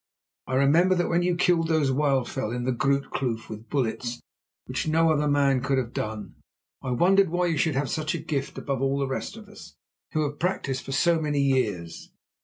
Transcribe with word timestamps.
"I 0.47 0.55
remember 0.55 0.95
that 0.95 1.09
when 1.09 1.21
you 1.21 1.35
killed 1.35 1.67
those 1.67 1.91
wildfowl 1.91 2.55
in 2.55 2.63
the 2.63 2.71
Groote 2.71 3.11
Kloof 3.11 3.49
with 3.51 3.69
bullets, 3.69 4.19
which 4.65 4.87
no 4.87 5.11
other 5.13 5.27
man 5.27 5.61
could 5.61 5.77
have 5.77 5.93
done, 5.93 6.33
I 6.81 6.89
wondered 6.89 7.29
why 7.29 7.45
you 7.45 7.57
should 7.59 7.75
have 7.75 7.87
such 7.87 8.15
a 8.15 8.23
gift 8.23 8.57
above 8.57 8.81
all 8.81 8.97
the 8.97 9.07
rest 9.07 9.37
of 9.37 9.47
us, 9.47 9.75
who 10.13 10.23
have 10.27 10.39
practised 10.39 10.85
for 10.85 10.91
so 10.91 11.21
many 11.21 11.47
more 11.47 11.59
years. 11.59 12.09